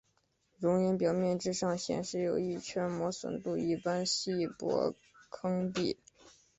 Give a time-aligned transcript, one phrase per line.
[0.57, 4.95] 熔岩表面之上显示有一圈磨损度一般的细薄
[5.29, 5.95] 坑壁。